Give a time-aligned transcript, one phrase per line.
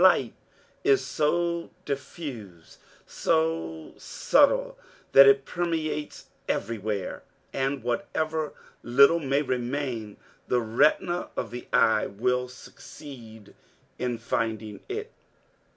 [0.01, 0.33] Light
[0.83, 4.75] is so diffuse, so subtle,
[5.11, 7.21] that it permeates everywhere,
[7.53, 10.17] and whatever little may remain,
[10.47, 13.53] the retina of the eye will succeed
[13.99, 15.11] in finding it.